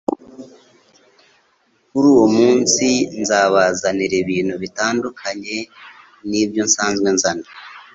[1.89, 2.87] Kuri uwo munsi
[3.21, 5.57] nzabazanira ibintu bitandukanye
[6.29, 7.47] nibyo nsanzwe nzana